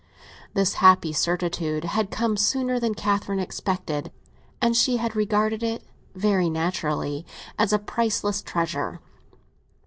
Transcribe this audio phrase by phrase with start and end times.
[0.55, 4.11] This happy certitude had come sooner than Catherine expected,
[4.59, 5.83] and she had regarded it,
[6.15, 7.23] very naturally,
[7.59, 8.99] as a priceless treasure.